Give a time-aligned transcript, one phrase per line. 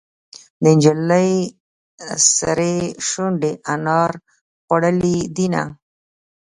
[0.63, 1.31] د نجلۍ
[2.37, 2.75] سرې
[3.07, 4.11] شونډې انار
[4.65, 5.65] خوړلې دينهه.